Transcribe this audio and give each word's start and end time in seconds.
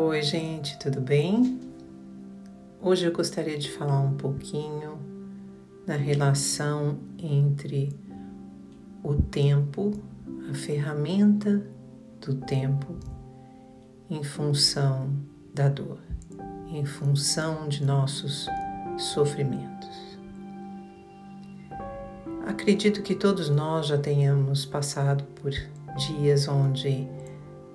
Oi, 0.00 0.22
gente, 0.22 0.78
tudo 0.78 1.00
bem? 1.00 1.58
Hoje 2.80 3.04
eu 3.04 3.12
gostaria 3.12 3.58
de 3.58 3.68
falar 3.68 3.98
um 3.98 4.16
pouquinho 4.16 4.96
da 5.84 5.96
relação 5.96 7.00
entre 7.18 7.92
o 9.02 9.14
tempo, 9.14 9.90
a 10.48 10.54
ferramenta 10.54 11.66
do 12.20 12.36
tempo, 12.36 12.94
em 14.08 14.22
função 14.22 15.10
da 15.52 15.68
dor, 15.68 15.98
em 16.70 16.84
função 16.84 17.68
de 17.68 17.84
nossos 17.84 18.46
sofrimentos. 18.96 20.16
Acredito 22.46 23.02
que 23.02 23.16
todos 23.16 23.50
nós 23.50 23.88
já 23.88 23.98
tenhamos 23.98 24.64
passado 24.64 25.24
por 25.42 25.50
dias 25.96 26.46
onde 26.46 27.08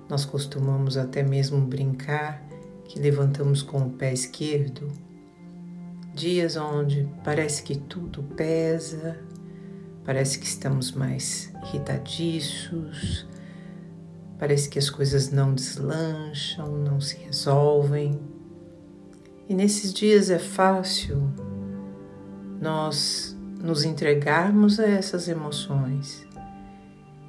nós 0.08 0.24
costumamos 0.24 0.96
até 0.96 1.22
mesmo 1.22 1.60
brincar 1.60 2.42
que 2.84 2.98
levantamos 2.98 3.62
com 3.62 3.78
o 3.78 3.90
pé 3.90 4.12
esquerdo. 4.12 4.88
Dias 6.14 6.56
onde 6.56 7.08
parece 7.24 7.62
que 7.62 7.76
tudo 7.76 8.22
pesa, 8.22 9.18
parece 10.04 10.38
que 10.38 10.46
estamos 10.46 10.92
mais 10.92 11.52
irritadiços, 11.64 13.26
parece 14.38 14.68
que 14.68 14.78
as 14.78 14.90
coisas 14.90 15.30
não 15.30 15.54
deslancham, 15.54 16.76
não 16.78 17.00
se 17.00 17.16
resolvem. 17.16 18.20
E 19.48 19.54
nesses 19.54 19.92
dias 19.92 20.30
é 20.30 20.38
fácil 20.38 21.32
nós 22.60 23.36
nos 23.60 23.84
entregarmos 23.84 24.78
a 24.78 24.86
essas 24.86 25.26
emoções 25.26 26.24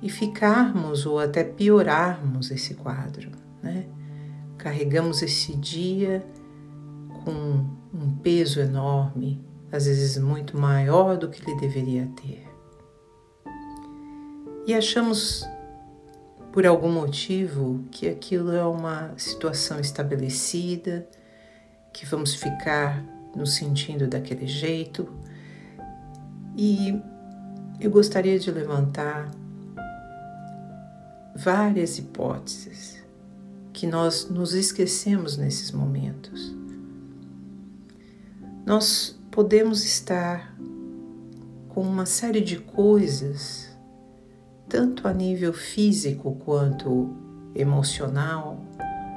e 0.01 0.09
ficarmos 0.09 1.05
ou 1.05 1.19
até 1.19 1.43
piorarmos 1.43 2.51
esse 2.51 2.73
quadro, 2.75 3.31
né? 3.61 3.85
Carregamos 4.57 5.21
esse 5.21 5.55
dia 5.55 6.25
com 7.23 7.65
um 7.93 8.15
peso 8.21 8.59
enorme, 8.59 9.43
às 9.71 9.85
vezes 9.85 10.17
muito 10.17 10.57
maior 10.57 11.17
do 11.17 11.29
que 11.29 11.41
ele 11.41 11.59
deveria 11.59 12.07
ter. 12.15 12.45
E 14.67 14.73
achamos 14.73 15.45
por 16.51 16.65
algum 16.65 16.91
motivo 16.91 17.83
que 17.91 18.07
aquilo 18.07 18.51
é 18.51 18.65
uma 18.65 19.13
situação 19.17 19.79
estabelecida, 19.79 21.07
que 21.93 22.05
vamos 22.05 22.33
ficar 22.33 23.03
nos 23.35 23.55
sentindo 23.55 24.07
daquele 24.07 24.47
jeito. 24.47 25.07
E 26.55 26.99
eu 27.79 27.91
gostaria 27.91 28.39
de 28.39 28.49
levantar 28.49 29.29
várias 31.35 31.97
hipóteses 31.97 33.03
que 33.73 33.85
nós 33.85 34.29
nos 34.29 34.53
esquecemos 34.53 35.35
nesses 35.35 35.69
momentos. 35.71 36.55
Nós 38.65 39.19
podemos 39.29 39.83
estar 39.83 40.55
com 41.69 41.81
uma 41.81 42.05
série 42.05 42.39
de 42.39 42.57
coisas, 42.57 43.69
tanto 44.69 45.07
a 45.09 45.13
nível 45.13 45.51
físico 45.51 46.37
quanto 46.45 47.13
emocional, 47.53 48.63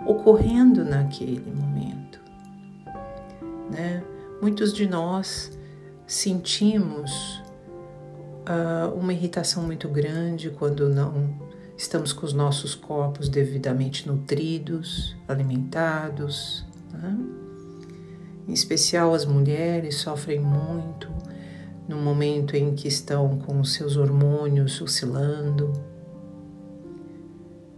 ocorrendo 0.05 0.85
naquele 0.85 1.53
momento. 1.53 2.21
Né? 3.71 4.03
Muitos 4.43 4.73
de 4.73 4.89
nós 4.89 5.57
sentimos 6.05 7.43
uh, 8.49 8.93
uma 8.99 9.13
irritação 9.13 9.63
muito 9.63 9.89
grande 9.89 10.51
quando 10.51 10.89
não 10.89 11.49
estamos 11.79 12.13
com 12.13 12.27
os 12.27 12.33
nossos 12.33 12.75
corpos 12.75 13.29
devidamente 13.29 14.09
nutridos, 14.09 15.17
alimentados. 15.29 16.67
Né? 16.93 17.17
Em 18.49 18.53
especial 18.53 19.15
as 19.15 19.25
mulheres 19.25 19.95
sofrem 19.95 20.41
muito 20.41 21.09
no 21.87 21.97
momento 21.97 22.57
em 22.57 22.75
que 22.75 22.89
estão 22.89 23.39
com 23.39 23.61
os 23.61 23.75
seus 23.75 23.97
hormônios 23.97 24.81
oscilando. 24.81 25.73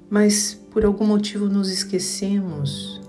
Mas 0.09 0.55
por 0.71 0.84
algum 0.84 1.06
motivo 1.06 1.47
nos 1.47 1.71
esquecemos 1.71 3.03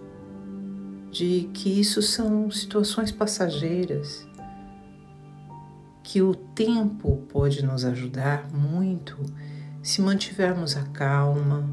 de 1.09 1.49
que 1.53 1.79
isso 1.79 2.01
são 2.01 2.51
situações 2.51 3.11
passageiras, 3.11 4.27
que 6.03 6.21
o 6.21 6.35
tempo 6.35 7.23
pode 7.29 7.63
nos 7.65 7.85
ajudar 7.85 8.49
muito 8.53 9.17
se 9.81 10.01
mantivermos 10.01 10.77
a 10.77 10.83
calma 10.83 11.67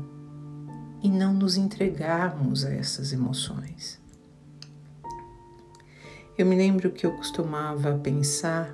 e 1.03 1.11
não 1.11 1.33
nos 1.35 1.57
entregarmos 1.57 2.65
a 2.65 2.73
essas 2.73 3.13
emoções. 3.13 4.01
Eu 6.37 6.47
me 6.47 6.57
lembro 6.57 6.91
que 6.91 7.05
eu 7.05 7.17
costumava 7.17 7.99
pensar 7.99 8.73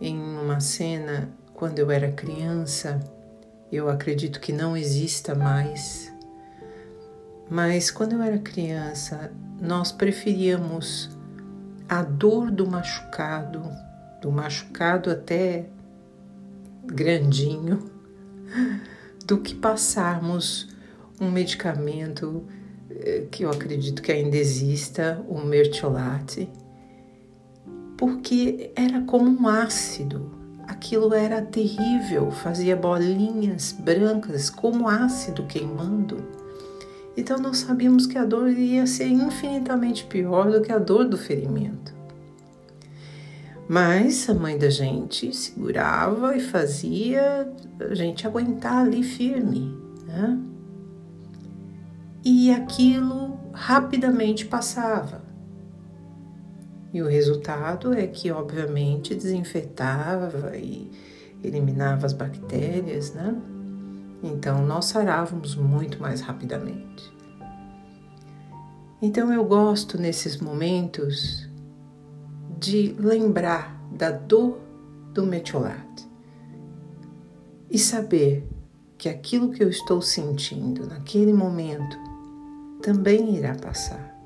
em 0.00 0.18
uma 0.18 0.60
cena 0.60 1.30
quando 1.54 1.78
eu 1.78 1.90
era 1.90 2.12
criança, 2.12 3.00
eu 3.70 3.88
acredito 3.88 4.40
que 4.40 4.52
não 4.52 4.76
exista 4.76 5.34
mais, 5.34 6.12
mas 7.50 7.90
quando 7.90 8.12
eu 8.12 8.22
era 8.22 8.38
criança, 8.38 9.32
nós 9.60 9.90
preferíamos 9.90 11.10
a 11.88 12.02
dor 12.02 12.50
do 12.50 12.66
machucado, 12.66 13.62
do 14.20 14.30
machucado 14.30 15.10
até 15.10 15.66
grandinho 16.92 17.90
do 19.24 19.38
que 19.38 19.54
passarmos 19.54 20.68
um 21.20 21.30
medicamento 21.30 22.44
eh, 22.90 23.26
que 23.30 23.44
eu 23.44 23.50
acredito 23.50 24.02
que 24.02 24.10
ainda 24.10 24.36
exista, 24.36 25.24
o 25.28 25.40
mertiolate, 25.40 26.48
porque 27.96 28.70
era 28.74 29.02
como 29.02 29.28
um 29.28 29.48
ácido. 29.48 30.36
Aquilo 30.66 31.14
era 31.14 31.42
terrível, 31.42 32.30
fazia 32.30 32.76
bolinhas 32.76 33.72
brancas 33.72 34.50
como 34.50 34.88
ácido 34.88 35.44
queimando. 35.44 36.16
Então 37.16 37.38
nós 37.38 37.58
sabíamos 37.58 38.06
que 38.06 38.16
a 38.16 38.24
dor 38.24 38.48
ia 38.50 38.86
ser 38.86 39.08
infinitamente 39.08 40.04
pior 40.04 40.50
do 40.50 40.62
que 40.62 40.70
a 40.70 40.78
dor 40.78 41.06
do 41.06 41.18
ferimento. 41.18 41.97
Mas 43.68 44.28
a 44.30 44.34
mãe 44.34 44.56
da 44.56 44.70
gente 44.70 45.34
segurava 45.36 46.34
e 46.34 46.40
fazia 46.40 47.52
a 47.78 47.94
gente 47.94 48.26
aguentar 48.26 48.86
ali 48.86 49.02
firme, 49.02 49.76
né? 50.06 50.38
E 52.24 52.50
aquilo 52.50 53.38
rapidamente 53.52 54.46
passava. 54.46 55.22
E 56.94 57.02
o 57.02 57.08
resultado 57.08 57.92
é 57.92 58.06
que, 58.06 58.30
obviamente, 58.30 59.14
desinfetava 59.14 60.56
e 60.56 60.90
eliminava 61.44 62.06
as 62.06 62.14
bactérias, 62.14 63.12
né? 63.12 63.36
Então 64.22 64.66
nós 64.66 64.86
sarávamos 64.86 65.54
muito 65.54 66.00
mais 66.00 66.20
rapidamente. 66.20 67.12
Então 69.00 69.32
eu 69.32 69.44
gosto 69.44 69.96
nesses 69.98 70.38
momentos 70.38 71.47
de 72.58 72.94
lembrar 72.98 73.80
da 73.92 74.10
dor 74.10 74.58
do 75.14 75.24
metiolate 75.24 76.08
e 77.70 77.78
saber 77.78 78.48
que 78.96 79.08
aquilo 79.08 79.50
que 79.50 79.62
eu 79.62 79.68
estou 79.68 80.02
sentindo 80.02 80.86
naquele 80.86 81.32
momento 81.32 81.96
também 82.82 83.36
irá 83.36 83.54
passar. 83.54 84.16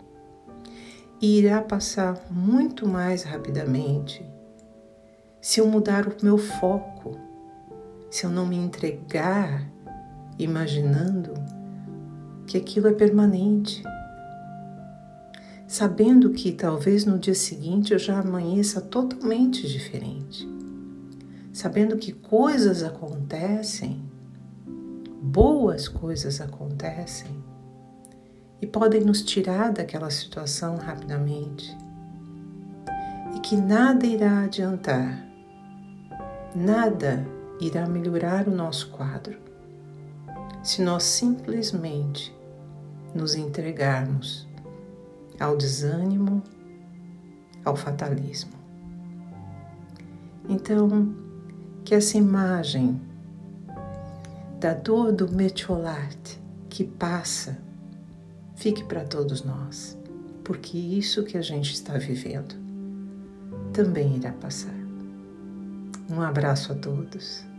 E 1.21 1.38
irá 1.38 1.60
passar 1.60 2.26
muito 2.31 2.88
mais 2.88 3.22
rapidamente 3.22 4.25
se 5.41 5.60
eu 5.60 5.66
mudar 5.66 6.09
o 6.09 6.16
meu 6.22 6.38
foco, 6.38 7.18
se 8.10 8.24
eu 8.24 8.30
não 8.30 8.47
me 8.47 8.56
entregar 8.56 9.68
imaginando 10.39 11.34
que 12.47 12.56
aquilo 12.56 12.89
é 12.89 12.92
permanente 12.92 13.83
sabendo 15.72 16.28
que 16.34 16.53
talvez 16.53 17.07
no 17.07 17.19
dia 17.19 17.34
seguinte 17.34 17.95
eu 17.95 17.98
já 17.98 18.21
amanheça 18.21 18.78
totalmente 18.78 19.66
diferente, 19.66 20.47
sabendo 21.51 21.97
que 21.97 22.13
coisas 22.13 22.83
acontecem, 22.83 24.03
boas 25.22 25.89
coisas 25.89 26.42
acontecem 26.42 27.42
e 28.60 28.66
podem 28.66 29.01
nos 29.01 29.22
tirar 29.22 29.72
daquela 29.72 30.10
situação 30.10 30.77
rapidamente. 30.77 31.75
E 33.34 33.41
que 33.41 33.57
nada 33.57 34.04
irá 34.07 34.42
adiantar, 34.42 35.27
nada 36.54 37.27
irá 37.59 37.89
melhorar 37.89 38.47
o 38.47 38.54
nosso 38.54 38.91
quadro 38.91 39.39
se 40.63 40.83
nós 40.83 41.03
simplesmente 41.04 42.30
nos 43.15 43.34
entregarmos 43.34 44.52
ao 45.38 45.56
desânimo, 45.56 46.42
ao 47.64 47.76
fatalismo. 47.76 48.52
Então, 50.48 51.14
que 51.84 51.94
essa 51.94 52.16
imagem 52.16 53.00
da 54.58 54.74
dor 54.74 55.12
do 55.12 55.30
metiolate 55.32 56.40
que 56.68 56.84
passa 56.84 57.58
fique 58.54 58.84
para 58.84 59.04
todos 59.04 59.42
nós, 59.42 59.98
porque 60.44 60.78
isso 60.78 61.24
que 61.24 61.36
a 61.36 61.42
gente 61.42 61.72
está 61.72 61.98
vivendo 61.98 62.54
também 63.72 64.16
irá 64.16 64.32
passar. 64.32 64.74
Um 66.10 66.20
abraço 66.20 66.72
a 66.72 66.74
todos. 66.74 67.52